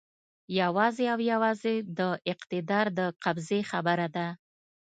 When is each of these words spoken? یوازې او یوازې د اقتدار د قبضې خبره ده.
یوازې 0.59 1.05
او 1.13 1.19
یوازې 1.31 1.75
د 1.99 1.99
اقتدار 2.31 2.85
د 2.97 3.01
قبضې 3.23 3.59
خبره 3.71 4.07
ده. 4.15 4.27